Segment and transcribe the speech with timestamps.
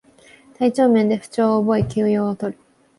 [0.55, 2.57] 体調面で不調を覚え休養をとる